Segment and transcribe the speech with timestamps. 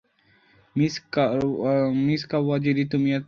[0.75, 3.19] Miss Kawajiri, তুমি এত জঘন্য!